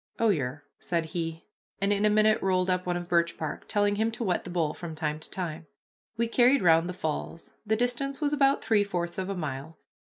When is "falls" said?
6.93-7.51